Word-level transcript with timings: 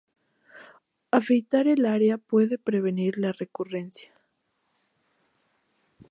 Afeitar 1.11 1.67
el 1.67 1.85
área 1.85 2.17
puede 2.17 2.57
prevenir 2.57 3.19
la 3.19 3.33
recurrencia. 3.33 4.11